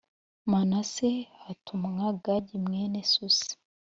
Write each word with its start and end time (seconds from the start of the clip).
Manase 0.51 1.09
hatumwa 1.43 2.05
Gadi 2.23 2.55
mwene 2.65 2.99
Susi 3.11 3.51